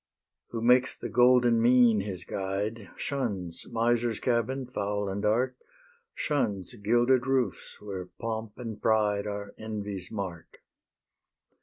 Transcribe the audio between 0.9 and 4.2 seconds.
the golden mean his guide, Shuns miser's